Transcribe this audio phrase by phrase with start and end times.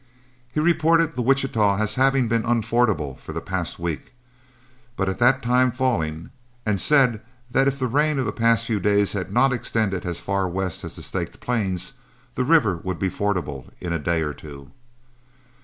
[0.51, 4.13] He reported the Wichita as having been unfordable for the past week,
[4.95, 6.31] but at that time falling;
[6.65, 10.19] and said that if the rain of the past few days had not extended as
[10.19, 11.99] far west as the Staked Plains,
[12.33, 14.71] the river would be fordable in a day or two.